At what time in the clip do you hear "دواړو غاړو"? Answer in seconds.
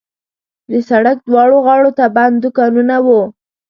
1.27-1.91